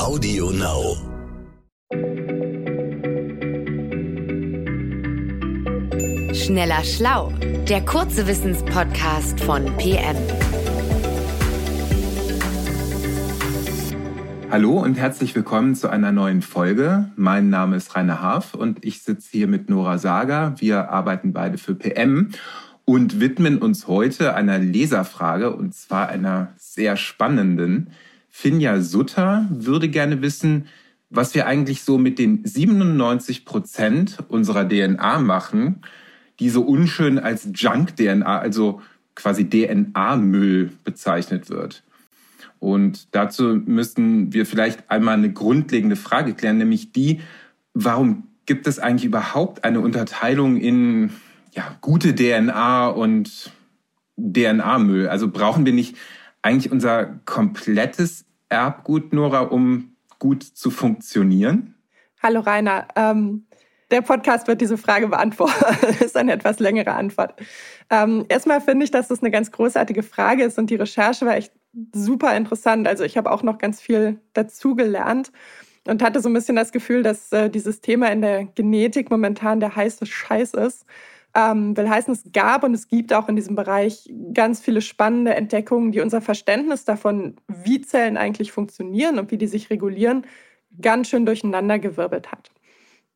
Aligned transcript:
Audio 0.00 0.50
Now. 0.50 0.96
Schneller 6.32 6.82
Schlau, 6.84 7.34
der 7.68 7.84
kurze 7.84 8.26
Wissenspodcast 8.26 9.40
von 9.40 9.66
PM. 9.76 10.16
Hallo 14.50 14.80
und 14.80 14.94
herzlich 14.94 15.34
willkommen 15.34 15.74
zu 15.74 15.90
einer 15.90 16.12
neuen 16.12 16.40
Folge. 16.40 17.10
Mein 17.16 17.50
Name 17.50 17.76
ist 17.76 17.94
Rainer 17.94 18.22
Haaf 18.22 18.54
und 18.54 18.82
ich 18.82 19.02
sitze 19.02 19.28
hier 19.30 19.48
mit 19.48 19.68
Nora 19.68 19.98
Sager. 19.98 20.54
Wir 20.56 20.88
arbeiten 20.88 21.34
beide 21.34 21.58
für 21.58 21.74
PM 21.74 22.30
und 22.86 23.20
widmen 23.20 23.58
uns 23.58 23.86
heute 23.86 24.34
einer 24.34 24.58
Leserfrage 24.58 25.54
und 25.54 25.74
zwar 25.74 26.08
einer 26.08 26.54
sehr 26.56 26.96
spannenden. 26.96 27.90
Finja 28.30 28.80
Sutter 28.80 29.46
würde 29.50 29.88
gerne 29.88 30.22
wissen, 30.22 30.66
was 31.10 31.34
wir 31.34 31.46
eigentlich 31.46 31.82
so 31.82 31.98
mit 31.98 32.18
den 32.18 32.44
97 32.44 33.44
Prozent 33.44 34.18
unserer 34.28 34.66
DNA 34.66 35.18
machen, 35.18 35.82
die 36.38 36.48
so 36.48 36.62
unschön 36.62 37.18
als 37.18 37.48
Junk-DNA, 37.52 38.38
also 38.38 38.80
quasi 39.16 39.50
DNA-Müll 39.50 40.70
bezeichnet 40.84 41.50
wird. 41.50 41.82
Und 42.60 43.08
dazu 43.14 43.60
müssten 43.66 44.32
wir 44.32 44.46
vielleicht 44.46 44.90
einmal 44.90 45.14
eine 45.14 45.32
grundlegende 45.32 45.96
Frage 45.96 46.34
klären, 46.34 46.58
nämlich 46.58 46.92
die, 46.92 47.20
warum 47.74 48.24
gibt 48.46 48.66
es 48.66 48.78
eigentlich 48.78 49.04
überhaupt 49.04 49.64
eine 49.64 49.80
Unterteilung 49.80 50.56
in 50.56 51.10
ja, 51.52 51.76
gute 51.80 52.14
DNA 52.14 52.88
und 52.88 53.50
DNA-Müll? 54.16 55.08
Also 55.08 55.28
brauchen 55.28 55.66
wir 55.66 55.72
nicht 55.72 55.96
eigentlich 56.42 56.72
unser 56.72 57.20
komplettes 57.24 58.24
Erbgut, 58.48 59.12
Nora, 59.12 59.40
um 59.40 59.96
gut 60.18 60.42
zu 60.42 60.70
funktionieren? 60.70 61.74
Hallo 62.22 62.40
Rainer. 62.40 62.88
Ähm, 62.96 63.46
der 63.90 64.02
Podcast 64.02 64.46
wird 64.46 64.60
diese 64.60 64.78
Frage 64.78 65.08
beantworten. 65.08 65.64
das 65.82 66.00
ist 66.00 66.16
eine 66.16 66.32
etwas 66.32 66.60
längere 66.60 66.92
Antwort. 66.92 67.34
Ähm, 67.90 68.24
erstmal 68.28 68.60
finde 68.60 68.84
ich, 68.84 68.90
dass 68.90 69.08
das 69.08 69.20
eine 69.20 69.30
ganz 69.30 69.50
großartige 69.50 70.02
Frage 70.02 70.44
ist 70.44 70.58
und 70.58 70.70
die 70.70 70.76
Recherche 70.76 71.26
war 71.26 71.36
echt 71.36 71.52
super 71.94 72.36
interessant. 72.36 72.86
Also 72.86 73.04
ich 73.04 73.16
habe 73.16 73.30
auch 73.30 73.42
noch 73.42 73.58
ganz 73.58 73.80
viel 73.80 74.20
dazugelernt 74.32 75.32
und 75.86 76.02
hatte 76.02 76.20
so 76.20 76.28
ein 76.28 76.34
bisschen 76.34 76.56
das 76.56 76.72
Gefühl, 76.72 77.02
dass 77.02 77.32
äh, 77.32 77.50
dieses 77.50 77.80
Thema 77.80 78.12
in 78.12 78.22
der 78.22 78.44
Genetik 78.44 79.10
momentan 79.10 79.60
der 79.60 79.74
heiße 79.74 80.06
Scheiß 80.06 80.54
ist. 80.54 80.84
Ähm, 81.34 81.76
will 81.76 81.88
heißen, 81.88 82.12
es 82.12 82.24
gab 82.32 82.64
und 82.64 82.74
es 82.74 82.88
gibt 82.88 83.12
auch 83.12 83.28
in 83.28 83.36
diesem 83.36 83.54
Bereich 83.54 84.12
ganz 84.34 84.60
viele 84.60 84.82
spannende 84.82 85.34
Entdeckungen, 85.34 85.92
die 85.92 86.00
unser 86.00 86.20
Verständnis 86.20 86.84
davon, 86.84 87.36
wie 87.46 87.80
Zellen 87.80 88.16
eigentlich 88.16 88.50
funktionieren 88.50 89.18
und 89.18 89.30
wie 89.30 89.38
die 89.38 89.46
sich 89.46 89.70
regulieren, 89.70 90.26
ganz 90.80 91.08
schön 91.08 91.26
durcheinandergewirbelt 91.26 92.32
hat. 92.32 92.50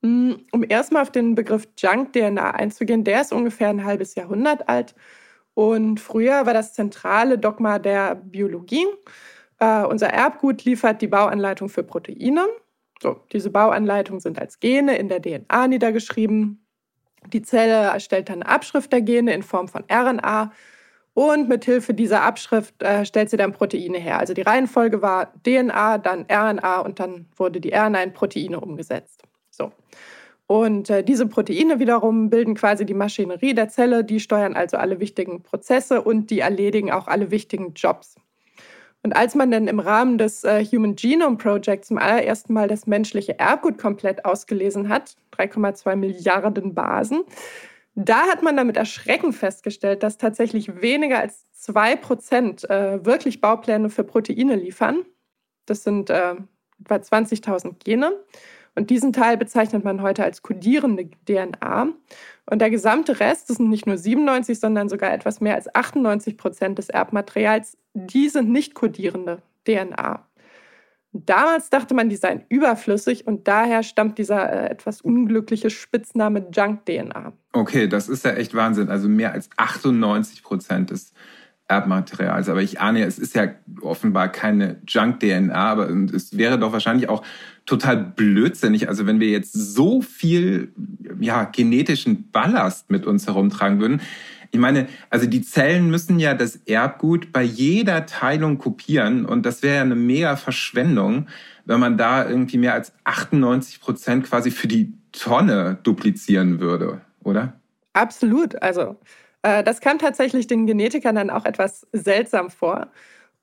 Hm, 0.02 0.44
um 0.52 0.64
erstmal 0.68 1.02
auf 1.02 1.10
den 1.10 1.34
Begriff 1.34 1.66
Junk-DNA 1.78 2.50
einzugehen, 2.52 3.04
der 3.04 3.22
ist 3.22 3.32
ungefähr 3.32 3.70
ein 3.70 3.84
halbes 3.84 4.14
Jahrhundert 4.14 4.68
alt. 4.68 4.94
Und 5.54 5.98
früher 6.00 6.46
war 6.46 6.54
das 6.54 6.74
zentrale 6.74 7.38
Dogma 7.38 7.78
der 7.78 8.16
Biologie. 8.16 8.86
Äh, 9.60 9.84
unser 9.84 10.08
Erbgut 10.08 10.64
liefert 10.64 11.00
die 11.00 11.06
Bauanleitung 11.06 11.68
für 11.68 11.82
Proteine. 11.82 12.46
So, 13.02 13.20
diese 13.32 13.50
Bauanleitungen 13.50 14.20
sind 14.20 14.38
als 14.38 14.60
Gene 14.60 14.98
in 14.98 15.08
der 15.08 15.22
DNA 15.22 15.68
niedergeschrieben. 15.68 16.63
Die 17.32 17.42
Zelle 17.42 17.92
erstellt 17.92 18.28
dann 18.28 18.42
eine 18.42 18.50
Abschrift 18.50 18.92
der 18.92 19.02
Gene 19.02 19.32
in 19.32 19.42
Form 19.42 19.68
von 19.68 19.84
RNA 19.90 20.52
und 21.14 21.48
mit 21.48 21.64
Hilfe 21.64 21.94
dieser 21.94 22.22
Abschrift 22.22 22.82
äh, 22.82 23.06
stellt 23.06 23.30
sie 23.30 23.36
dann 23.36 23.52
Proteine 23.52 23.98
her. 23.98 24.18
Also 24.18 24.34
die 24.34 24.42
Reihenfolge 24.42 25.00
war 25.00 25.32
DNA, 25.44 25.98
dann 25.98 26.26
RNA 26.30 26.80
und 26.80 26.98
dann 26.98 27.26
wurde 27.36 27.60
die 27.60 27.72
RNA 27.72 28.02
in 28.02 28.12
Proteine 28.12 28.60
umgesetzt. 28.60 29.22
So. 29.50 29.72
Und 30.46 30.90
äh, 30.90 31.02
diese 31.02 31.26
Proteine 31.26 31.78
wiederum 31.78 32.30
bilden 32.30 32.54
quasi 32.54 32.84
die 32.84 32.94
Maschinerie 32.94 33.54
der 33.54 33.68
Zelle, 33.68 34.04
die 34.04 34.20
steuern 34.20 34.54
also 34.54 34.76
alle 34.76 35.00
wichtigen 35.00 35.42
Prozesse 35.42 36.02
und 36.02 36.30
die 36.30 36.40
erledigen 36.40 36.90
auch 36.90 37.06
alle 37.06 37.30
wichtigen 37.30 37.72
Jobs. 37.74 38.16
Und 39.04 39.14
als 39.14 39.34
man 39.34 39.50
dann 39.50 39.68
im 39.68 39.80
Rahmen 39.80 40.16
des 40.16 40.44
äh, 40.44 40.64
Human 40.64 40.96
Genome 40.96 41.36
Project 41.36 41.84
zum 41.84 41.98
allerersten 41.98 42.54
Mal 42.54 42.68
das 42.68 42.86
menschliche 42.86 43.38
Erbgut 43.38 43.76
komplett 43.76 44.24
ausgelesen 44.24 44.88
hat, 44.88 45.16
3,2 45.36 45.94
Milliarden 45.94 46.74
Basen, 46.74 47.22
da 47.94 48.22
hat 48.22 48.42
man 48.42 48.56
damit 48.56 48.78
Erschrecken 48.78 49.34
festgestellt, 49.34 50.02
dass 50.02 50.16
tatsächlich 50.16 50.80
weniger 50.80 51.20
als 51.20 51.44
2 51.52 51.96
Prozent 51.96 52.68
äh, 52.68 53.04
wirklich 53.04 53.42
Baupläne 53.42 53.90
für 53.90 54.04
Proteine 54.04 54.56
liefern. 54.56 55.04
Das 55.66 55.84
sind 55.84 56.08
äh, 56.08 56.34
etwa 56.80 56.94
20.000 56.94 57.84
Gene. 57.84 58.24
Und 58.74 58.90
diesen 58.90 59.12
Teil 59.12 59.36
bezeichnet 59.36 59.84
man 59.84 60.02
heute 60.02 60.24
als 60.24 60.42
kodierende 60.42 61.08
DNA. 61.28 61.88
Und 62.46 62.58
der 62.58 62.70
gesamte 62.70 63.20
Rest, 63.20 63.48
das 63.48 63.58
sind 63.58 63.70
nicht 63.70 63.86
nur 63.86 63.96
97, 63.96 64.58
sondern 64.58 64.88
sogar 64.88 65.12
etwas 65.12 65.40
mehr 65.40 65.54
als 65.54 65.72
98 65.74 66.36
Prozent 66.36 66.78
des 66.78 66.88
Erbmaterials, 66.88 67.76
die 67.94 68.28
sind 68.28 68.50
nicht 68.50 68.74
kodierende 68.74 69.42
DNA. 69.64 70.26
Damals 71.16 71.70
dachte 71.70 71.94
man, 71.94 72.08
die 72.08 72.16
seien 72.16 72.42
überflüssig 72.48 73.24
und 73.28 73.46
daher 73.46 73.84
stammt 73.84 74.18
dieser 74.18 74.52
äh, 74.52 74.70
etwas 74.70 75.00
unglückliche 75.00 75.70
Spitzname 75.70 76.48
Junk-DNA. 76.52 77.32
Okay, 77.52 77.86
das 77.86 78.08
ist 78.08 78.24
ja 78.24 78.32
echt 78.32 78.52
Wahnsinn. 78.52 78.88
Also 78.88 79.08
mehr 79.08 79.32
als 79.32 79.48
98 79.56 80.42
Prozent 80.42 80.90
des 80.90 81.12
Erbmaterials. 81.68 82.48
Aber 82.48 82.62
ich 82.62 82.80
ahne, 82.80 83.04
es 83.04 83.18
ist 83.18 83.34
ja 83.34 83.48
offenbar 83.80 84.28
keine 84.28 84.76
Junk-DNA, 84.86 85.54
aber 85.54 85.88
es 85.88 86.36
wäre 86.36 86.58
doch 86.58 86.72
wahrscheinlich 86.72 87.08
auch 87.08 87.22
total 87.66 87.96
blödsinnig. 87.96 88.88
Also 88.88 89.06
wenn 89.06 89.20
wir 89.20 89.28
jetzt 89.28 89.52
so 89.52 90.02
viel 90.02 90.72
ja, 91.20 91.44
genetischen 91.44 92.30
Ballast 92.30 92.90
mit 92.90 93.06
uns 93.06 93.26
herumtragen 93.26 93.80
würden. 93.80 94.02
Ich 94.50 94.60
meine, 94.60 94.86
also 95.10 95.26
die 95.26 95.42
Zellen 95.42 95.90
müssen 95.90 96.20
ja 96.20 96.34
das 96.34 96.56
Erbgut 96.56 97.32
bei 97.32 97.42
jeder 97.42 98.06
Teilung 98.06 98.58
kopieren 98.58 99.26
und 99.26 99.44
das 99.44 99.62
wäre 99.62 99.76
ja 99.76 99.82
eine 99.82 99.96
mega 99.96 100.36
Verschwendung, 100.36 101.26
wenn 101.64 101.80
man 101.80 101.96
da 101.96 102.28
irgendwie 102.28 102.58
mehr 102.58 102.74
als 102.74 102.92
98 103.02 103.80
Prozent 103.80 104.26
quasi 104.26 104.50
für 104.50 104.68
die 104.68 104.92
Tonne 105.10 105.78
duplizieren 105.82 106.60
würde, 106.60 107.00
oder? 107.24 107.54
Absolut. 107.94 108.60
Also 108.62 108.96
das 109.44 109.80
kam 109.80 109.98
tatsächlich 109.98 110.46
den 110.46 110.66
Genetikern 110.66 111.14
dann 111.16 111.30
auch 111.30 111.44
etwas 111.44 111.86
seltsam 111.92 112.50
vor. 112.50 112.88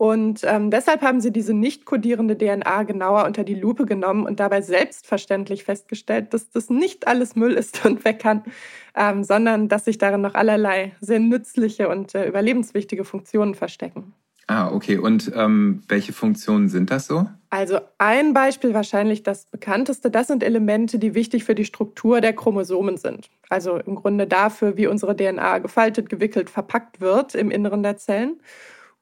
Und 0.02 0.42
ähm, 0.46 0.72
deshalb 0.72 1.04
haben 1.04 1.22
sie 1.22 1.32
diese 1.32 1.54
nicht 1.54 1.86
kodierende 1.86 2.36
DNA 2.36 2.82
genauer 2.84 3.24
unter 3.26 3.44
die 3.44 3.54
Lupe 3.54 3.86
genommen 3.86 4.26
und 4.26 4.40
dabei 4.40 4.62
selbstverständlich 4.62 5.64
festgestellt, 5.64 6.34
dass 6.34 6.50
das 6.50 6.72
nicht 6.72 7.06
alles 7.06 7.36
Müll 7.36 7.54
ist 7.54 7.86
und 7.86 8.04
weg 8.04 8.18
kann, 8.18 8.42
ähm, 8.96 9.24
sondern 9.24 9.68
dass 9.68 9.86
sich 9.86 10.00
darin 10.00 10.22
noch 10.22 10.34
allerlei 10.34 10.96
sehr 11.02 11.20
nützliche 11.20 11.88
und 11.88 12.16
äh, 12.16 12.28
überlebenswichtige 12.28 13.04
Funktionen 13.04 13.54
verstecken. 13.54 14.14
Ah, 14.48 14.72
okay. 14.74 14.98
Und 14.98 15.32
ähm, 15.36 15.84
welche 15.88 16.14
Funktionen 16.14 16.68
sind 16.68 16.90
das 16.90 17.06
so? 17.06 17.28
Also 17.52 17.80
ein 18.00 18.34
Beispiel 18.34 18.74
wahrscheinlich 18.74 19.22
das 19.22 19.46
bekannteste, 19.46 20.10
das 20.10 20.26
sind 20.26 20.42
Elemente, 20.42 20.98
die 20.98 21.14
wichtig 21.14 21.44
für 21.44 21.54
die 21.54 21.64
Struktur 21.64 22.22
der 22.22 22.34
Chromosomen 22.34 22.98
sind. 22.98 23.30
Also 23.52 23.78
im 23.78 23.96
Grunde 23.96 24.28
dafür, 24.28 24.78
wie 24.78 24.88
unsere 24.88 25.16
DNA 25.16 25.58
gefaltet, 25.60 26.10
gewickelt, 26.10 26.50
verpackt 26.50 27.02
wird 27.02 27.36
im 27.36 27.52
Inneren 27.52 27.84
der 27.84 27.98
Zellen. 27.98 28.42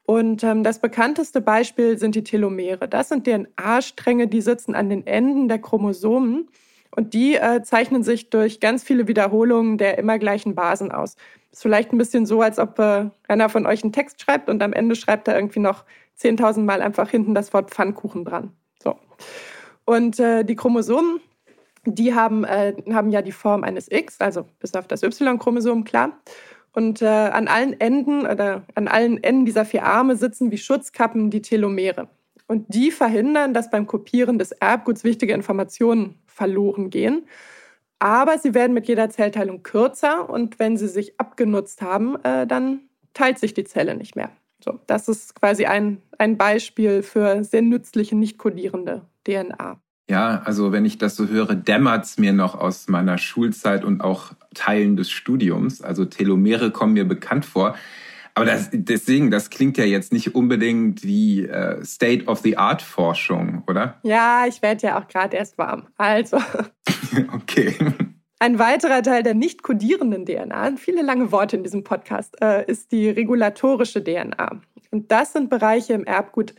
Und 0.04 0.44
ähm, 0.44 0.64
das 0.64 0.80
bekannteste 0.80 1.40
Beispiel 1.40 2.00
sind 2.00 2.16
die 2.16 2.24
Telomere. 2.24 2.88
Das 2.88 3.10
sind 3.10 3.28
DNA-Stränge, 3.28 4.28
die 4.28 4.42
sitzen 4.42 4.74
an 4.74 4.90
den 4.90 5.06
Enden 5.06 5.48
der 5.50 5.60
Chromosomen 5.60 6.50
und 6.96 7.14
die 7.14 7.36
äh, 7.36 7.62
zeichnen 7.62 8.02
sich 8.02 8.32
durch 8.32 8.60
ganz 8.60 8.84
viele 8.84 9.08
Wiederholungen 9.08 9.78
der 9.78 10.00
immer 10.00 10.18
gleichen 10.18 10.56
Basen 10.56 10.92
aus. 10.92 11.16
Ist 11.52 11.62
vielleicht 11.62 11.94
ein 11.94 12.00
bisschen 12.00 12.26
so, 12.26 12.42
als 12.42 12.58
ob 12.58 12.80
äh, 12.80 13.12
einer 13.28 13.50
von 13.50 13.68
euch 13.68 13.84
einen 13.84 13.94
Text 13.94 14.20
schreibt 14.20 14.50
und 14.50 14.64
am 14.64 14.74
Ende 14.74 14.96
schreibt 14.96 15.28
er 15.28 15.36
irgendwie 15.36 15.60
noch 15.60 15.86
10.000 16.20 16.62
Mal 16.62 16.82
einfach 16.82 17.12
hinten 17.12 17.36
das 17.36 17.54
Wort 17.54 17.70
Pfannkuchen 17.70 18.26
dran. 18.26 18.54
So. 18.82 18.96
Und 19.86 20.20
äh, 20.20 20.44
die 20.44 20.56
Chromosomen, 20.56 21.22
die 21.86 22.14
haben, 22.14 22.44
äh, 22.44 22.74
haben 22.92 23.10
ja 23.10 23.22
die 23.22 23.32
Form 23.32 23.64
eines 23.64 23.92
X, 23.92 24.20
also 24.20 24.46
bis 24.60 24.76
auf 24.76 24.88
das 24.88 25.04
Y-Chromosom, 25.04 25.84
klar. 25.84 26.20
Und 26.72 27.02
äh, 27.02 27.08
an 27.08 27.48
allen 27.48 27.80
Enden 27.80 28.22
oder 28.22 28.64
an 28.76 28.88
allen 28.88 29.22
Enden 29.24 29.46
dieser 29.46 29.66
vier 29.66 29.84
Arme 29.84 30.16
sitzen 30.16 30.52
wie 30.52 30.58
Schutzkappen 30.58 31.30
die 31.30 31.42
Telomere. 31.42 32.10
Und 32.48 32.74
die 32.74 32.92
verhindern, 32.92 33.54
dass 33.54 33.70
beim 33.70 33.88
Kopieren 33.88 34.40
des 34.40 34.52
Erbguts 34.52 35.04
wichtige 35.04 35.34
Informationen 35.34 36.20
verloren 36.26 36.90
gehen. 36.90 37.28
Aber 38.00 38.38
sie 38.38 38.54
werden 38.54 38.74
mit 38.74 38.88
jeder 38.88 39.10
Zellteilung 39.10 39.62
kürzer 39.62 40.30
und 40.30 40.58
wenn 40.58 40.78
sie 40.78 40.88
sich 40.88 41.20
abgenutzt 41.20 41.82
haben, 41.82 42.16
äh, 42.24 42.48
dann 42.48 42.82
teilt 43.14 43.40
sich 43.40 43.54
die 43.54 43.66
Zelle 43.66 43.96
nicht 43.96 44.16
mehr. 44.16 44.32
So, 44.64 44.80
das 44.88 45.08
ist 45.08 45.36
quasi 45.36 45.66
ein, 45.66 46.02
ein 46.18 46.38
Beispiel 46.38 47.04
für 47.04 47.44
sehr 47.44 47.62
nützliche, 47.62 48.16
nicht 48.16 48.38
kodierende 48.38 49.06
DNA. 49.28 49.82
Ja, 50.10 50.42
also 50.44 50.72
wenn 50.72 50.86
ich 50.86 50.98
das 50.98 51.16
so 51.16 51.28
höre, 51.28 51.54
dämmert's 51.54 52.18
mir 52.18 52.34
noch 52.34 52.56
aus 52.56 52.88
meiner 52.88 53.20
Schulzeit 53.20 53.86
und 53.86 54.02
auch 54.02 54.32
Teilen 54.56 54.96
des 54.96 55.12
Studiums. 55.12 55.84
Also 55.84 56.04
Telomere 56.04 56.72
kommen 56.72 56.94
mir 56.94 57.08
bekannt 57.08 57.46
vor. 57.46 57.76
Aber 58.34 58.46
das, 58.46 58.70
deswegen, 58.72 59.30
das 59.30 59.52
klingt 59.52 59.78
ja 59.78 59.86
jetzt 59.86 60.12
nicht 60.12 60.34
unbedingt 60.34 61.04
wie 61.04 61.46
äh, 61.46 61.84
State-of-the-Art-Forschung, 61.86 63.64
oder? 63.68 64.00
Ja, 64.02 64.46
ich 64.48 64.64
werde 64.64 64.88
ja 64.88 65.00
auch 65.00 65.08
gerade 65.08 65.38
erst 65.38 65.60
warm. 65.60 65.88
Also. 65.98 66.38
okay. 67.34 67.76
Ein 68.40 68.58
weiterer 68.58 69.04
Teil 69.04 69.22
der 69.22 69.36
nicht 69.36 69.62
kodierenden 69.62 70.26
DNA, 70.26 70.78
viele 70.78 71.04
lange 71.04 71.32
Worte 71.32 71.58
in 71.58 71.64
diesem 71.64 71.84
Podcast, 71.84 72.42
äh, 72.42 72.66
ist 72.66 72.92
die 72.92 73.10
regulatorische 73.10 74.04
DNA. 74.04 74.60
Und 74.90 75.12
das 75.12 75.34
sind 75.34 75.52
Bereiche 75.52 75.94
im 75.94 76.06
Erbgut, 76.06 76.56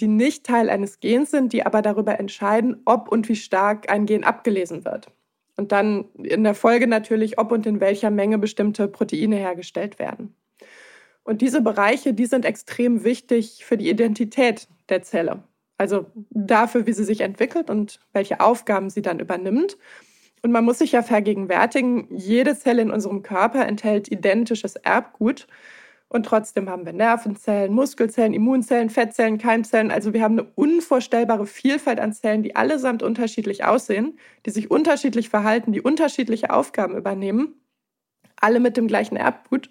die 0.00 0.08
nicht 0.08 0.44
Teil 0.44 0.70
eines 0.70 1.00
Gens 1.00 1.30
sind, 1.30 1.52
die 1.52 1.64
aber 1.64 1.82
darüber 1.82 2.18
entscheiden, 2.18 2.82
ob 2.84 3.08
und 3.08 3.28
wie 3.28 3.36
stark 3.36 3.90
ein 3.90 4.06
Gen 4.06 4.24
abgelesen 4.24 4.84
wird. 4.84 5.08
Und 5.56 5.72
dann 5.72 6.06
in 6.14 6.42
der 6.42 6.54
Folge 6.54 6.86
natürlich, 6.86 7.38
ob 7.38 7.52
und 7.52 7.66
in 7.66 7.80
welcher 7.80 8.10
Menge 8.10 8.38
bestimmte 8.38 8.88
Proteine 8.88 9.36
hergestellt 9.36 9.98
werden. 9.98 10.34
Und 11.22 11.42
diese 11.42 11.60
Bereiche, 11.60 12.14
die 12.14 12.26
sind 12.26 12.44
extrem 12.44 13.04
wichtig 13.04 13.64
für 13.64 13.76
die 13.76 13.90
Identität 13.90 14.68
der 14.88 15.02
Zelle. 15.02 15.42
Also 15.76 16.06
dafür, 16.30 16.86
wie 16.86 16.92
sie 16.92 17.04
sich 17.04 17.20
entwickelt 17.20 17.70
und 17.70 18.00
welche 18.12 18.40
Aufgaben 18.40 18.90
sie 18.90 19.02
dann 19.02 19.20
übernimmt. 19.20 19.76
Und 20.42 20.52
man 20.52 20.64
muss 20.64 20.78
sich 20.78 20.92
ja 20.92 21.02
vergegenwärtigen, 21.02 22.06
jede 22.10 22.58
Zelle 22.58 22.82
in 22.82 22.90
unserem 22.90 23.22
Körper 23.22 23.66
enthält 23.66 24.10
identisches 24.10 24.76
Erbgut. 24.76 25.46
Und 26.12 26.26
trotzdem 26.26 26.68
haben 26.68 26.84
wir 26.84 26.92
Nervenzellen, 26.92 27.72
Muskelzellen, 27.72 28.34
Immunzellen, 28.34 28.90
Fettzellen, 28.90 29.38
Keimzellen. 29.38 29.92
Also 29.92 30.12
wir 30.12 30.22
haben 30.22 30.40
eine 30.40 30.48
unvorstellbare 30.56 31.46
Vielfalt 31.46 32.00
an 32.00 32.12
Zellen, 32.12 32.42
die 32.42 32.56
allesamt 32.56 33.04
unterschiedlich 33.04 33.64
aussehen, 33.64 34.18
die 34.44 34.50
sich 34.50 34.72
unterschiedlich 34.72 35.28
verhalten, 35.28 35.70
die 35.70 35.80
unterschiedliche 35.80 36.50
Aufgaben 36.50 36.96
übernehmen. 36.96 37.54
Alle 38.40 38.58
mit 38.58 38.76
dem 38.76 38.88
gleichen 38.88 39.14
Erbgut. 39.14 39.70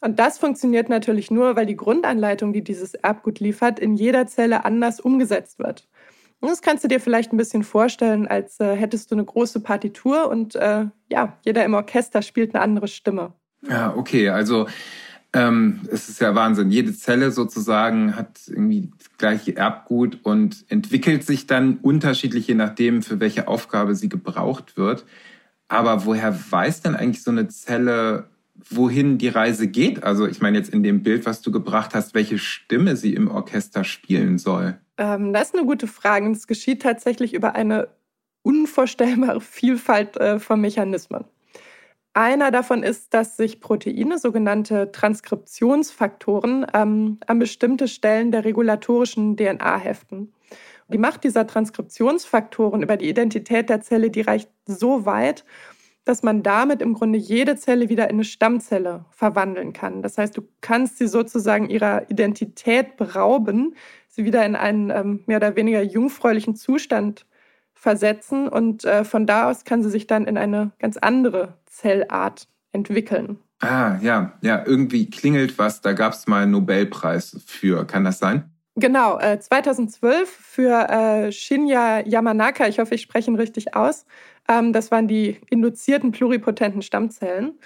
Und 0.00 0.20
das 0.20 0.38
funktioniert 0.38 0.88
natürlich 0.88 1.32
nur, 1.32 1.56
weil 1.56 1.66
die 1.66 1.76
Grundanleitung, 1.76 2.52
die 2.52 2.62
dieses 2.62 2.94
Erbgut 2.94 3.40
liefert, 3.40 3.80
in 3.80 3.94
jeder 3.94 4.28
Zelle 4.28 4.64
anders 4.64 5.00
umgesetzt 5.00 5.58
wird. 5.58 5.88
Und 6.38 6.50
das 6.50 6.62
kannst 6.62 6.84
du 6.84 6.88
dir 6.88 7.00
vielleicht 7.00 7.32
ein 7.32 7.36
bisschen 7.36 7.64
vorstellen, 7.64 8.28
als 8.28 8.60
äh, 8.60 8.76
hättest 8.76 9.10
du 9.10 9.16
eine 9.16 9.24
große 9.24 9.58
Partitur 9.58 10.28
und 10.28 10.54
äh, 10.54 10.84
ja, 11.10 11.38
jeder 11.44 11.64
im 11.64 11.74
Orchester 11.74 12.22
spielt 12.22 12.54
eine 12.54 12.62
andere 12.62 12.86
Stimme. 12.86 13.32
Ja, 13.68 13.96
okay, 13.96 14.28
also 14.28 14.66
ähm, 15.34 15.80
es 15.90 16.08
ist 16.08 16.20
ja 16.20 16.34
Wahnsinn. 16.34 16.70
Jede 16.70 16.94
Zelle 16.94 17.32
sozusagen 17.32 18.14
hat 18.14 18.40
irgendwie 18.46 18.92
das 18.96 19.08
gleiche 19.18 19.56
Erbgut 19.56 20.20
und 20.22 20.64
entwickelt 20.68 21.24
sich 21.24 21.48
dann 21.48 21.78
unterschiedlich, 21.78 22.46
je 22.46 22.54
nachdem, 22.54 23.02
für 23.02 23.18
welche 23.18 23.48
Aufgabe 23.48 23.96
sie 23.96 24.08
gebraucht 24.08 24.76
wird. 24.76 25.04
Aber 25.66 26.06
woher 26.06 26.38
weiß 26.50 26.82
denn 26.82 26.94
eigentlich 26.94 27.24
so 27.24 27.32
eine 27.32 27.48
Zelle, 27.48 28.28
wohin 28.70 29.18
die 29.18 29.28
Reise 29.28 29.66
geht. 29.66 30.04
Also 30.04 30.26
ich 30.26 30.40
meine 30.40 30.56
jetzt 30.56 30.72
in 30.72 30.84
dem 30.84 31.02
Bild, 31.02 31.26
was 31.26 31.42
du 31.42 31.50
gebracht 31.50 31.94
hast, 31.94 32.14
welche 32.14 32.38
Stimme 32.38 32.96
sie 32.96 33.14
im 33.14 33.28
Orchester 33.28 33.82
spielen 33.82 34.38
soll. 34.38 34.78
Ähm, 34.96 35.32
das 35.32 35.48
ist 35.48 35.56
eine 35.56 35.66
gute 35.66 35.88
Frage. 35.88 36.30
Es 36.30 36.46
geschieht 36.46 36.82
tatsächlich 36.82 37.34
über 37.34 37.56
eine 37.56 37.88
unvorstellbare 38.42 39.40
Vielfalt 39.40 40.16
äh, 40.16 40.38
von 40.38 40.60
Mechanismen. 40.60 41.24
Einer 42.16 42.52
davon 42.52 42.84
ist, 42.84 43.12
dass 43.12 43.36
sich 43.36 43.60
Proteine, 43.60 44.18
sogenannte 44.18 44.92
Transkriptionsfaktoren, 44.92 46.64
ähm, 46.72 47.18
an 47.26 47.38
bestimmte 47.40 47.88
Stellen 47.88 48.30
der 48.30 48.44
regulatorischen 48.44 49.36
DNA 49.36 49.78
heften. 49.78 50.32
Die 50.88 50.98
Macht 50.98 51.24
dieser 51.24 51.44
Transkriptionsfaktoren 51.48 52.84
über 52.84 52.96
die 52.96 53.08
Identität 53.08 53.68
der 53.68 53.80
Zelle, 53.80 54.10
die 54.10 54.20
reicht 54.20 54.48
so 54.64 55.06
weit, 55.06 55.44
dass 56.04 56.22
man 56.22 56.44
damit 56.44 56.82
im 56.82 56.94
Grunde 56.94 57.18
jede 57.18 57.56
Zelle 57.56 57.88
wieder 57.88 58.04
in 58.04 58.16
eine 58.16 58.24
Stammzelle 58.24 59.06
verwandeln 59.10 59.72
kann. 59.72 60.00
Das 60.00 60.16
heißt, 60.16 60.36
du 60.36 60.42
kannst 60.60 60.98
sie 60.98 61.08
sozusagen 61.08 61.68
ihrer 61.68 62.08
Identität 62.10 62.96
berauben, 62.96 63.74
sie 64.08 64.24
wieder 64.24 64.46
in 64.46 64.54
einen 64.54 64.90
ähm, 64.90 65.24
mehr 65.26 65.38
oder 65.38 65.56
weniger 65.56 65.82
jungfräulichen 65.82 66.54
Zustand 66.54 67.26
versetzen 67.84 68.48
und 68.48 68.86
äh, 68.86 69.04
von 69.04 69.26
da 69.26 69.50
aus 69.50 69.64
kann 69.64 69.82
sie 69.82 69.90
sich 69.90 70.06
dann 70.06 70.24
in 70.24 70.38
eine 70.38 70.70
ganz 70.78 70.96
andere 70.96 71.52
Zellart 71.66 72.48
entwickeln. 72.72 73.38
Ah, 73.60 73.98
ja, 74.00 74.32
ja, 74.40 74.64
irgendwie 74.66 75.10
klingelt 75.10 75.58
was. 75.58 75.82
Da 75.82 75.92
gab 75.92 76.14
es 76.14 76.26
mal 76.26 76.44
einen 76.44 76.52
Nobelpreis 76.52 77.36
für. 77.46 77.86
Kann 77.86 78.04
das 78.04 78.18
sein? 78.18 78.50
Genau, 78.76 79.18
äh, 79.18 79.38
2012 79.38 80.30
für 80.30 80.88
äh, 80.88 81.30
Shinya 81.30 82.00
Yamanaka, 82.06 82.66
ich 82.66 82.78
hoffe, 82.78 82.94
ich 82.94 83.02
spreche 83.02 83.30
ihn 83.30 83.36
richtig 83.36 83.76
aus, 83.76 84.06
ähm, 84.48 84.72
das 84.72 84.90
waren 84.90 85.06
die 85.06 85.38
induzierten 85.50 86.10
pluripotenten 86.10 86.80
Stammzellen. 86.80 87.58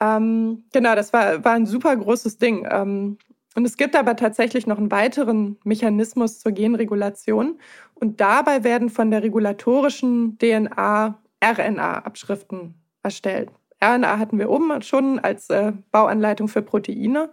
Ähm, 0.00 0.62
genau, 0.72 0.94
das 0.94 1.12
war, 1.12 1.44
war 1.44 1.54
ein 1.54 1.66
super 1.66 1.94
großes 1.96 2.38
Ding. 2.38 2.66
Ähm, 2.70 3.18
und 3.58 3.64
es 3.64 3.76
gibt 3.76 3.96
aber 3.96 4.14
tatsächlich 4.14 4.68
noch 4.68 4.78
einen 4.78 4.92
weiteren 4.92 5.56
Mechanismus 5.64 6.38
zur 6.38 6.52
Genregulation. 6.52 7.58
Und 7.94 8.20
dabei 8.20 8.62
werden 8.62 8.88
von 8.88 9.10
der 9.10 9.24
regulatorischen 9.24 10.38
DNA 10.38 11.18
RNA-Abschriften 11.42 12.74
erstellt. 13.02 13.50
RNA 13.82 14.20
hatten 14.20 14.38
wir 14.38 14.48
oben 14.48 14.80
schon 14.82 15.18
als 15.18 15.50
äh, 15.50 15.72
Bauanleitung 15.90 16.46
für 16.46 16.62
Proteine. 16.62 17.30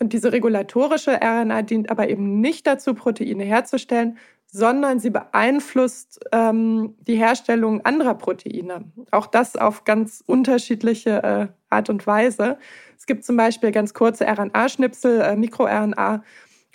Und 0.00 0.12
diese 0.12 0.32
regulatorische 0.32 1.20
RNA 1.22 1.62
dient 1.62 1.88
aber 1.88 2.08
eben 2.08 2.40
nicht 2.40 2.66
dazu, 2.66 2.92
Proteine 2.94 3.44
herzustellen, 3.44 4.18
sondern 4.54 5.00
sie 5.00 5.10
beeinflusst 5.10 6.20
ähm, 6.30 6.94
die 7.08 7.16
Herstellung 7.16 7.84
anderer 7.84 8.14
Proteine. 8.14 8.84
Auch 9.10 9.26
das 9.26 9.56
auf 9.56 9.82
ganz 9.82 10.22
unterschiedliche 10.24 11.22
äh, 11.24 11.46
Art 11.70 11.90
und 11.90 12.06
Weise. 12.06 12.56
Es 12.96 13.06
gibt 13.06 13.24
zum 13.24 13.36
Beispiel 13.36 13.72
ganz 13.72 13.94
kurze 13.94 14.28
RNA-Schnipsel, 14.28 15.22
äh, 15.22 15.34
MikroRNA, 15.34 16.22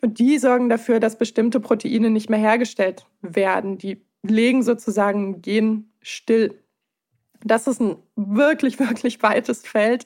und 0.02 0.20
die 0.20 0.38
sorgen 0.40 0.68
dafür, 0.68 1.00
dass 1.00 1.18
bestimmte 1.18 1.62
Proteine 1.62 2.10
nicht 2.10 2.30
mehr 2.30 2.40
hergestellt 2.40 3.06
werden. 3.22 3.78
Die 3.78 4.06
legen 4.24 4.62
sozusagen 4.62 5.42
Gen 5.42 5.90
still. 6.02 6.62
Das 7.46 7.66
ist 7.66 7.80
ein 7.80 7.96
wirklich, 8.18 8.78
wirklich 8.80 9.24
weites 9.24 9.62
Feld 9.66 10.06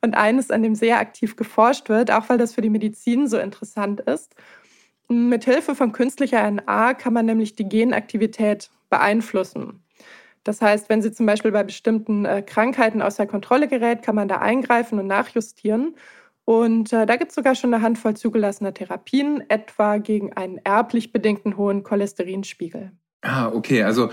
und 0.00 0.16
eines, 0.16 0.50
an 0.50 0.64
dem 0.64 0.74
sehr 0.74 0.98
aktiv 0.98 1.36
geforscht 1.36 1.88
wird, 1.88 2.10
auch 2.10 2.28
weil 2.28 2.38
das 2.38 2.52
für 2.52 2.62
die 2.62 2.70
Medizin 2.70 3.28
so 3.28 3.38
interessant 3.38 4.00
ist. 4.00 4.34
Mit 5.08 5.44
Hilfe 5.44 5.74
von 5.74 5.92
künstlicher 5.92 6.42
RNA 6.46 6.94
kann 6.94 7.12
man 7.12 7.26
nämlich 7.26 7.54
die 7.54 7.68
Genaktivität 7.68 8.70
beeinflussen. 8.88 9.82
Das 10.44 10.60
heißt, 10.60 10.88
wenn 10.88 11.02
sie 11.02 11.12
zum 11.12 11.26
Beispiel 11.26 11.52
bei 11.52 11.62
bestimmten 11.62 12.24
äh, 12.24 12.42
Krankheiten 12.42 13.00
außer 13.00 13.26
Kontrolle 13.26 13.68
gerät, 13.68 14.02
kann 14.02 14.14
man 14.14 14.28
da 14.28 14.38
eingreifen 14.38 14.98
und 14.98 15.06
nachjustieren. 15.06 15.94
Und 16.44 16.92
äh, 16.92 17.06
da 17.06 17.16
gibt 17.16 17.30
es 17.30 17.36
sogar 17.36 17.54
schon 17.54 17.72
eine 17.72 17.82
Handvoll 17.82 18.16
zugelassener 18.16 18.74
Therapien, 18.74 19.44
etwa 19.48 19.98
gegen 19.98 20.32
einen 20.32 20.58
erblich 20.58 21.12
bedingten 21.12 21.56
hohen 21.56 21.84
Cholesterinspiegel. 21.84 22.90
Ah, 23.22 23.48
okay. 23.48 23.84
Also 23.84 24.10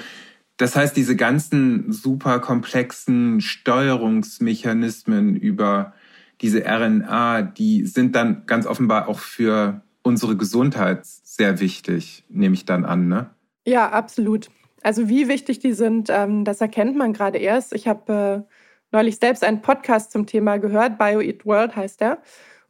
das 0.57 0.75
heißt, 0.75 0.95
diese 0.95 1.15
ganzen 1.15 1.91
super 1.91 2.39
komplexen 2.39 3.41
Steuerungsmechanismen 3.41 5.35
über 5.35 5.93
diese 6.41 6.63
RNA, 6.65 7.41
die 7.41 7.85
sind 7.85 8.15
dann 8.15 8.45
ganz 8.45 8.67
offenbar 8.67 9.07
auch 9.07 9.19
für 9.19 9.81
unsere 10.09 10.35
Gesundheit 10.35 11.05
sehr 11.05 11.61
wichtig, 11.61 12.25
nehme 12.27 12.55
ich 12.55 12.65
dann 12.65 12.83
an, 12.83 13.07
ne? 13.07 13.29
Ja, 13.65 13.89
absolut. 13.89 14.49
Also 14.81 15.07
wie 15.07 15.27
wichtig 15.27 15.59
die 15.59 15.73
sind, 15.73 16.09
ähm, 16.09 16.43
das 16.43 16.59
erkennt 16.59 16.97
man 16.97 17.13
gerade 17.13 17.37
erst. 17.37 17.73
Ich 17.73 17.87
habe 17.87 18.45
äh, 18.47 18.53
neulich 18.91 19.17
selbst 19.17 19.43
einen 19.43 19.61
Podcast 19.61 20.11
zum 20.11 20.25
Thema 20.25 20.57
gehört, 20.57 20.97
Bio 20.97 21.21
Eat 21.21 21.45
World 21.45 21.75
heißt 21.75 22.01
der. 22.01 22.17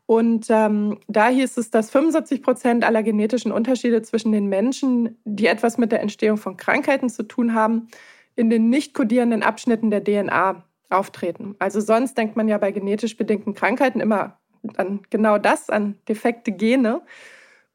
Und 0.05 0.47
ähm, 0.49 0.97
da 1.07 1.29
hieß 1.29 1.57
es, 1.57 1.69
dass 1.69 1.91
75 1.91 2.41
Prozent 2.41 2.83
aller 2.83 3.03
genetischen 3.03 3.51
Unterschiede 3.51 4.01
zwischen 4.01 4.31
den 4.31 4.47
Menschen, 4.47 5.17
die 5.23 5.45
etwas 5.45 5.77
mit 5.77 5.91
der 5.91 6.01
Entstehung 6.01 6.37
von 6.37 6.57
Krankheiten 6.57 7.09
zu 7.09 7.23
tun 7.23 7.53
haben, 7.53 7.87
in 8.35 8.49
den 8.49 8.69
nicht 8.69 8.93
kodierenden 8.93 9.43
Abschnitten 9.43 9.91
der 9.91 10.03
DNA 10.03 10.63
auftreten. 10.89 11.55
Also 11.59 11.79
sonst 11.79 12.17
denkt 12.17 12.35
man 12.35 12.47
ja 12.47 12.57
bei 12.57 12.71
genetisch 12.71 13.17
bedingten 13.17 13.53
Krankheiten 13.53 13.99
immer 13.99 14.38
an 14.77 15.01
genau 15.09 15.37
das, 15.37 15.69
an 15.69 15.95
defekte 16.07 16.51
Gene. 16.51 17.01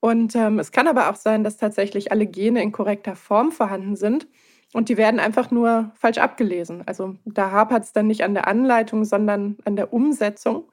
Und 0.00 0.36
ähm, 0.36 0.58
es 0.58 0.72
kann 0.72 0.88
aber 0.88 1.10
auch 1.10 1.16
sein, 1.16 1.44
dass 1.44 1.56
tatsächlich 1.56 2.12
alle 2.12 2.26
Gene 2.26 2.62
in 2.62 2.72
korrekter 2.72 3.16
Form 3.16 3.52
vorhanden 3.52 3.96
sind 3.96 4.26
und 4.74 4.88
die 4.88 4.96
werden 4.96 5.20
einfach 5.20 5.52
nur 5.52 5.92
falsch 5.94 6.18
abgelesen. 6.18 6.82
Also 6.86 7.16
da 7.24 7.52
hapert 7.52 7.84
es 7.84 7.92
dann 7.92 8.08
nicht 8.08 8.24
an 8.24 8.34
der 8.34 8.48
Anleitung, 8.48 9.04
sondern 9.04 9.56
an 9.64 9.76
der 9.76 9.92
Umsetzung. 9.92 10.64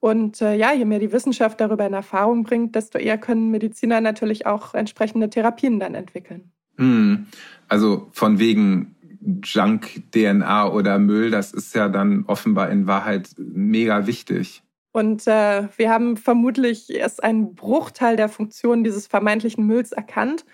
Und 0.00 0.42
äh, 0.42 0.54
ja, 0.54 0.72
je 0.74 0.84
mehr 0.84 0.98
die 0.98 1.12
Wissenschaft 1.12 1.58
darüber 1.60 1.86
in 1.86 1.94
Erfahrung 1.94 2.44
bringt, 2.44 2.76
desto 2.76 2.98
eher 2.98 3.16
können 3.16 3.50
Mediziner 3.50 4.02
natürlich 4.02 4.46
auch 4.46 4.74
entsprechende 4.74 5.30
Therapien 5.30 5.80
dann 5.80 5.94
entwickeln. 5.94 6.52
Hm. 6.76 7.26
Also 7.68 8.08
von 8.12 8.38
wegen 8.38 8.94
Junk-DNA 9.42 10.70
oder 10.70 10.98
Müll, 10.98 11.30
das 11.30 11.52
ist 11.52 11.74
ja 11.74 11.88
dann 11.88 12.24
offenbar 12.26 12.70
in 12.70 12.86
Wahrheit 12.86 13.30
mega 13.38 14.06
wichtig. 14.06 14.62
Und 14.92 15.26
äh, 15.26 15.68
wir 15.76 15.90
haben 15.90 16.16
vermutlich 16.16 16.90
erst 16.90 17.22
einen 17.22 17.54
Bruchteil 17.54 18.16
der 18.16 18.28
Funktion 18.28 18.84
dieses 18.84 19.06
vermeintlichen 19.06 19.66
Mülls 19.66 19.92
erkannt. 19.92 20.44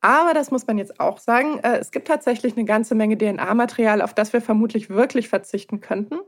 Aber 0.00 0.32
das 0.32 0.50
muss 0.50 0.66
man 0.66 0.78
jetzt 0.78 1.00
auch 1.00 1.18
sagen, 1.18 1.58
äh, 1.62 1.78
es 1.78 1.90
gibt 1.90 2.08
tatsächlich 2.08 2.56
eine 2.56 2.64
ganze 2.64 2.94
Menge 2.94 3.18
DNA-Material, 3.18 4.00
auf 4.00 4.14
das 4.14 4.32
wir 4.32 4.40
vermutlich 4.40 4.90
wirklich 4.90 5.28
verzichten 5.28 5.80
könnten. 5.80 6.18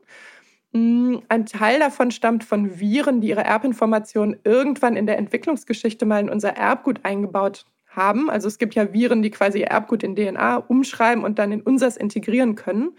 Mm, 0.73 1.19
ein 1.29 1.47
Teil 1.47 1.79
davon 1.79 2.11
stammt 2.11 2.45
von 2.45 2.81
Viren, 2.81 3.21
die 3.21 3.29
ihre 3.29 3.45
Erbinformationen 3.45 4.41
irgendwann 4.45 4.97
in 4.97 5.07
der 5.07 5.19
Entwicklungsgeschichte 5.19 6.07
mal 6.07 6.21
in 6.21 6.31
unser 6.31 6.57
Erbgut 6.57 7.05
eingebaut 7.05 7.65
haben. 7.87 8.31
Also 8.31 8.49
es 8.49 8.59
gibt 8.59 8.75
ja 8.75 8.93
Viren, 8.93 9.23
die 9.23 9.31
quasi 9.31 9.61
ihr 9.61 9.67
Erbgut 9.69 10.03
in 10.03 10.17
DNA 10.17 10.57
umschreiben 10.57 11.25
und 11.25 11.39
dann 11.39 11.53
in 11.53 11.63
unseres 11.63 11.97
integrieren 11.97 12.55
können. 12.55 12.93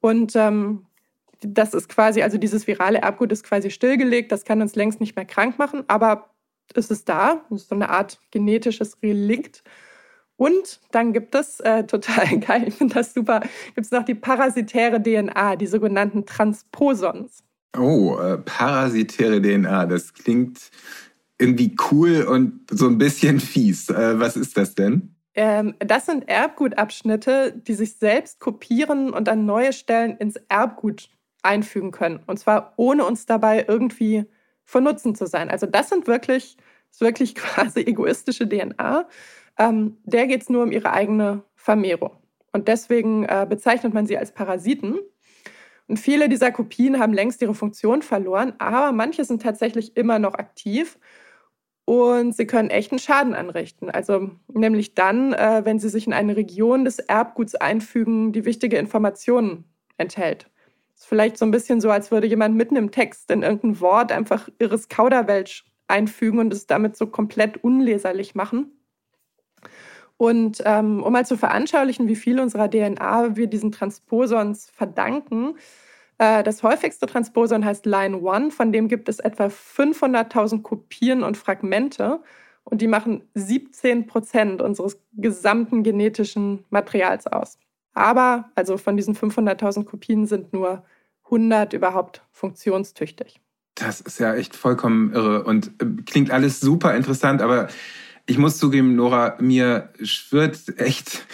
Und 0.00 0.34
ähm, 0.36 0.86
das 1.46 1.74
ist 1.74 1.88
quasi, 1.88 2.22
also 2.22 2.38
dieses 2.38 2.66
virale 2.66 2.98
Erbgut 2.98 3.32
ist 3.32 3.44
quasi 3.44 3.70
stillgelegt, 3.70 4.32
das 4.32 4.44
kann 4.44 4.62
uns 4.62 4.74
längst 4.74 5.00
nicht 5.00 5.16
mehr 5.16 5.24
krank 5.24 5.58
machen, 5.58 5.84
aber 5.88 6.30
es 6.74 6.90
ist 6.90 7.08
da, 7.08 7.44
es 7.50 7.62
ist 7.62 7.68
so 7.68 7.74
eine 7.74 7.90
Art 7.90 8.18
genetisches 8.30 8.98
Relikt. 9.02 9.62
Und 10.36 10.80
dann 10.90 11.12
gibt 11.12 11.34
es, 11.34 11.60
äh, 11.60 11.84
total 11.86 12.38
geil, 12.38 12.64
ich 12.66 12.74
finde 12.74 12.94
das 12.94 13.14
super, 13.14 13.40
gibt 13.74 13.86
es 13.86 13.90
noch 13.90 14.04
die 14.04 14.14
parasitäre 14.14 15.02
DNA, 15.02 15.56
die 15.56 15.66
sogenannten 15.66 16.26
Transposons. 16.26 17.44
Oh, 17.76 18.16
äh, 18.18 18.38
parasitäre 18.38 19.42
DNA, 19.42 19.86
das 19.86 20.14
klingt 20.14 20.70
irgendwie 21.38 21.74
cool 21.90 22.22
und 22.22 22.60
so 22.70 22.86
ein 22.86 22.98
bisschen 22.98 23.40
fies. 23.40 23.90
Äh, 23.90 24.18
was 24.20 24.36
ist 24.36 24.56
das 24.56 24.74
denn? 24.74 25.14
Ähm, 25.34 25.74
das 25.80 26.06
sind 26.06 26.28
Erbgutabschnitte, 26.28 27.60
die 27.66 27.74
sich 27.74 27.96
selbst 27.96 28.38
kopieren 28.38 29.12
und 29.12 29.28
an 29.28 29.44
neue 29.44 29.72
Stellen 29.72 30.16
ins 30.16 30.36
Erbgut 30.48 31.10
einfügen 31.44 31.90
können. 31.90 32.20
Und 32.26 32.38
zwar 32.38 32.72
ohne 32.76 33.04
uns 33.04 33.26
dabei 33.26 33.64
irgendwie 33.68 34.24
von 34.64 34.84
Nutzen 34.84 35.14
zu 35.14 35.26
sein. 35.26 35.50
Also 35.50 35.66
das 35.66 35.88
sind 35.88 36.06
wirklich, 36.06 36.56
ist 36.90 37.00
wirklich 37.00 37.34
quasi 37.36 37.80
egoistische 37.80 38.48
DNA 38.48 39.06
ähm, 39.58 39.98
der 40.04 40.26
geht 40.26 40.42
es 40.42 40.48
nur 40.48 40.62
um 40.62 40.72
ihre 40.72 40.92
eigene 40.92 41.42
Vermehrung. 41.54 42.12
Und 42.52 42.68
deswegen 42.68 43.24
äh, 43.24 43.46
bezeichnet 43.48 43.94
man 43.94 44.06
sie 44.06 44.18
als 44.18 44.32
Parasiten. 44.32 44.98
Und 45.86 45.98
viele 45.98 46.28
dieser 46.28 46.50
Kopien 46.50 46.98
haben 46.98 47.12
längst 47.12 47.42
ihre 47.42 47.54
Funktion 47.54 48.02
verloren, 48.02 48.54
aber 48.58 48.92
manche 48.92 49.24
sind 49.24 49.42
tatsächlich 49.42 49.96
immer 49.96 50.18
noch 50.18 50.34
aktiv 50.34 50.98
und 51.84 52.34
sie 52.34 52.46
können 52.46 52.70
echten 52.70 52.98
Schaden 52.98 53.34
anrichten. 53.34 53.90
Also 53.90 54.30
nämlich 54.48 54.94
dann, 54.94 55.34
äh, 55.34 55.62
wenn 55.64 55.78
sie 55.78 55.90
sich 55.90 56.06
in 56.06 56.14
eine 56.14 56.36
Region 56.36 56.84
des 56.86 57.00
Erbguts 57.00 57.54
einfügen, 57.54 58.32
die 58.32 58.46
wichtige 58.46 58.78
Informationen 58.78 59.64
enthält. 59.98 60.50
Ist 60.94 61.06
vielleicht 61.06 61.38
so 61.38 61.44
ein 61.44 61.50
bisschen 61.50 61.80
so, 61.80 61.90
als 61.90 62.10
würde 62.10 62.26
jemand 62.26 62.56
mitten 62.56 62.76
im 62.76 62.90
Text 62.90 63.30
in 63.30 63.42
irgendein 63.42 63.80
Wort 63.80 64.12
einfach 64.12 64.48
irres 64.58 64.88
Kauderwelsch 64.88 65.64
einfügen 65.88 66.38
und 66.38 66.52
es 66.52 66.66
damit 66.66 66.96
so 66.96 67.06
komplett 67.06 67.62
unleserlich 67.62 68.34
machen. 68.34 68.72
Und 70.16 70.62
ähm, 70.64 71.02
um 71.02 71.12
mal 71.12 71.26
zu 71.26 71.36
veranschaulichen, 71.36 72.08
wie 72.08 72.16
viel 72.16 72.38
unserer 72.38 72.70
DNA 72.70 73.36
wir 73.36 73.48
diesen 73.48 73.72
Transposons 73.72 74.70
verdanken, 74.70 75.56
äh, 76.18 76.42
das 76.42 76.62
häufigste 76.62 77.06
Transposon 77.06 77.64
heißt 77.64 77.86
Line 77.86 78.20
1, 78.24 78.54
von 78.54 78.72
dem 78.72 78.88
gibt 78.88 79.08
es 79.08 79.18
etwa 79.18 79.46
500.000 79.46 80.62
Kopien 80.62 81.22
und 81.22 81.36
Fragmente 81.36 82.20
und 82.62 82.80
die 82.80 82.86
machen 82.86 83.28
17 83.34 84.06
Prozent 84.06 84.62
unseres 84.62 84.98
gesamten 85.12 85.82
genetischen 85.82 86.64
Materials 86.70 87.26
aus. 87.26 87.58
Aber, 87.94 88.50
also 88.54 88.76
von 88.76 88.96
diesen 88.96 89.14
500.000 89.14 89.84
Kopien 89.84 90.26
sind 90.26 90.52
nur 90.52 90.84
100 91.24 91.72
überhaupt 91.72 92.22
funktionstüchtig. 92.32 93.40
Das 93.76 94.00
ist 94.00 94.20
ja 94.20 94.34
echt 94.34 94.54
vollkommen 94.54 95.12
irre 95.12 95.44
und 95.44 95.68
äh, 95.80 96.02
klingt 96.04 96.30
alles 96.30 96.60
super 96.60 96.94
interessant, 96.94 97.42
aber 97.42 97.68
ich 98.26 98.38
muss 98.38 98.58
zugeben, 98.58 98.94
Nora, 98.94 99.36
mir 99.40 99.92
schwirrt 100.02 100.78
echt 100.78 101.26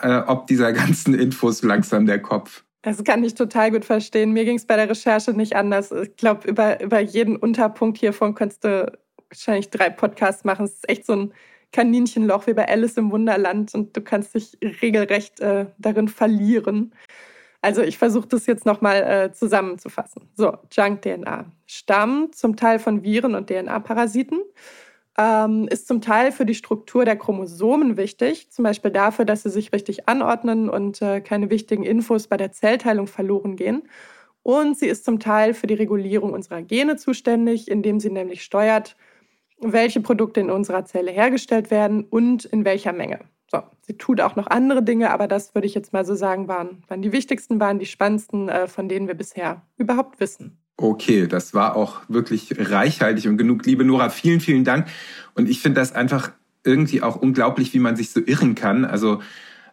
äh, 0.00 0.18
ob 0.26 0.46
dieser 0.46 0.72
ganzen 0.72 1.14
Infos 1.14 1.62
langsam 1.62 2.06
der 2.06 2.20
Kopf. 2.20 2.64
Das 2.82 3.02
kann 3.02 3.24
ich 3.24 3.34
total 3.34 3.70
gut 3.70 3.84
verstehen. 3.84 4.32
Mir 4.32 4.44
ging 4.44 4.56
es 4.56 4.66
bei 4.66 4.76
der 4.76 4.88
Recherche 4.88 5.32
nicht 5.32 5.56
anders. 5.56 5.90
Ich 5.90 6.16
glaube, 6.16 6.48
über, 6.48 6.80
über 6.80 7.00
jeden 7.00 7.36
Unterpunkt 7.36 7.98
hiervon 7.98 8.34
könntest 8.34 8.64
du 8.64 8.92
wahrscheinlich 9.30 9.70
drei 9.70 9.90
Podcasts 9.90 10.44
machen. 10.44 10.64
Es 10.64 10.74
ist 10.74 10.88
echt 10.88 11.06
so 11.06 11.14
ein 11.14 11.32
Kaninchenloch 11.72 12.46
wie 12.46 12.54
bei 12.54 12.68
Alice 12.68 12.96
im 12.96 13.10
Wunderland 13.10 13.74
und 13.74 13.96
du 13.96 14.00
kannst 14.00 14.34
dich 14.34 14.58
regelrecht 14.82 15.40
äh, 15.40 15.66
darin 15.78 16.08
verlieren. 16.08 16.94
Also 17.60 17.82
ich 17.82 17.98
versuche 17.98 18.28
das 18.28 18.46
jetzt 18.46 18.66
nochmal 18.66 19.02
äh, 19.02 19.32
zusammenzufassen. 19.32 20.28
So, 20.34 20.56
Junk-DNA 20.70 21.46
stammt 21.66 22.36
zum 22.36 22.56
Teil 22.56 22.78
von 22.78 23.02
Viren 23.02 23.34
und 23.34 23.48
DNA-Parasiten 23.48 24.40
ähm, 25.18 25.66
ist 25.68 25.88
zum 25.88 26.00
Teil 26.00 26.30
für 26.30 26.46
die 26.46 26.54
Struktur 26.54 27.04
der 27.04 27.16
Chromosomen 27.16 27.96
wichtig, 27.96 28.50
zum 28.52 28.62
Beispiel 28.62 28.92
dafür, 28.92 29.24
dass 29.24 29.42
sie 29.42 29.50
sich 29.50 29.72
richtig 29.72 30.08
anordnen 30.08 30.70
und 30.70 31.02
äh, 31.02 31.20
keine 31.20 31.50
wichtigen 31.50 31.82
Infos 31.82 32.28
bei 32.28 32.36
der 32.36 32.52
Zellteilung 32.52 33.08
verloren 33.08 33.56
gehen. 33.56 33.82
Und 34.44 34.78
sie 34.78 34.86
ist 34.86 35.04
zum 35.04 35.18
Teil 35.18 35.54
für 35.54 35.66
die 35.66 35.74
Regulierung 35.74 36.32
unserer 36.32 36.62
Gene 36.62 36.96
zuständig, 36.96 37.68
indem 37.68 37.98
sie 37.98 38.10
nämlich 38.10 38.44
steuert, 38.44 38.96
welche 39.60 40.00
Produkte 40.00 40.40
in 40.40 40.50
unserer 40.50 40.84
Zelle 40.84 41.10
hergestellt 41.10 41.70
werden 41.70 42.04
und 42.04 42.44
in 42.44 42.64
welcher 42.64 42.92
Menge. 42.92 43.20
So, 43.50 43.62
sie 43.80 43.96
tut 43.96 44.20
auch 44.20 44.36
noch 44.36 44.48
andere 44.48 44.82
Dinge, 44.82 45.10
aber 45.10 45.26
das 45.26 45.54
würde 45.54 45.66
ich 45.66 45.74
jetzt 45.74 45.92
mal 45.92 46.04
so 46.04 46.14
sagen, 46.14 46.48
waren, 46.48 46.82
waren 46.88 47.00
die 47.00 47.12
wichtigsten, 47.12 47.58
waren 47.58 47.78
die 47.78 47.86
spannendsten, 47.86 48.48
äh, 48.48 48.68
von 48.68 48.88
denen 48.88 49.08
wir 49.08 49.14
bisher 49.14 49.62
überhaupt 49.78 50.20
wissen. 50.20 50.58
Okay, 50.76 51.26
das 51.26 51.54
war 51.54 51.74
auch 51.74 52.02
wirklich 52.08 52.54
reichhaltig 52.56 53.26
und 53.26 53.36
genug. 53.38 53.64
Liebe 53.64 53.84
Nora, 53.84 54.10
vielen, 54.10 54.40
vielen 54.40 54.64
Dank. 54.64 54.86
Und 55.34 55.48
ich 55.48 55.60
finde 55.60 55.80
das 55.80 55.92
einfach 55.92 56.32
irgendwie 56.62 57.02
auch 57.02 57.16
unglaublich, 57.16 57.72
wie 57.72 57.78
man 57.78 57.96
sich 57.96 58.10
so 58.10 58.20
irren 58.20 58.54
kann. 58.54 58.84
Also 58.84 59.20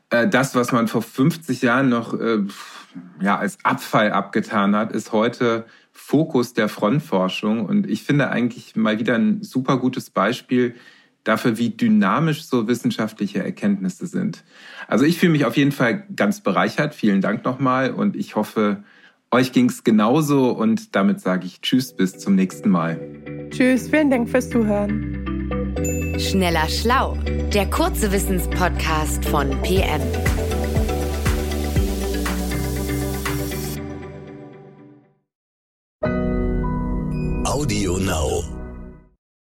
äh, 0.09 0.27
das, 0.27 0.55
was 0.55 0.71
man 0.71 0.87
vor 0.87 1.01
50 1.01 1.61
Jahren 1.61 1.89
noch 1.89 2.19
äh, 2.19 2.39
ja, 3.21 3.37
als 3.37 3.57
Abfall 3.63 4.11
abgetan 4.13 4.75
hat, 4.75 4.93
ist 4.93 5.11
heute 5.11 5.65
Fokus 5.95 6.53
der 6.53 6.69
Frontforschung. 6.69 7.65
Und 7.65 7.89
ich 7.89 8.03
finde 8.03 8.29
eigentlich 8.29 8.75
mal 8.75 8.99
wieder 8.99 9.15
ein 9.15 9.41
super 9.41 9.79
gutes 9.79 10.11
Beispiel 10.11 10.75
dafür, 11.23 11.57
wie 11.57 11.71
dynamisch 11.71 12.43
so 12.43 12.67
wissenschaftliche 12.67 13.43
Erkenntnisse 13.43 14.05
sind. 14.05 14.43
Also 14.87 15.05
ich 15.05 15.17
fühle 15.17 15.31
mich 15.31 15.45
auf 15.45 15.57
jeden 15.57 15.71
Fall 15.71 16.03
ganz 16.15 16.41
bereichert. 16.41 16.93
Vielen 16.93 17.21
Dank 17.21 17.43
nochmal 17.43 17.91
und 17.91 18.15
ich 18.15 18.35
hoffe, 18.35 18.83
euch 19.31 19.51
ging 19.51 19.69
es 19.69 19.83
genauso 19.83 20.51
und 20.51 20.95
damit 20.95 21.21
sage 21.21 21.45
ich 21.47 21.61
Tschüss, 21.61 21.93
bis 21.93 22.19
zum 22.19 22.35
nächsten 22.35 22.69
Mal. 22.69 22.99
Tschüss, 23.49 23.89
vielen 23.89 24.11
Dank 24.11 24.29
fürs 24.29 24.49
Zuhören. 24.49 25.25
Schneller 26.19 26.67
Schlau, 26.69 27.17
der 27.53 27.69
kurze 27.69 28.11
Wissenspodcast 28.11 29.25
von 29.25 29.49
PM. 29.63 30.01